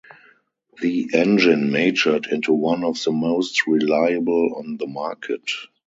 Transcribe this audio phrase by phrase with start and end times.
[0.81, 5.47] The engine matured into one of the most reliable on the market.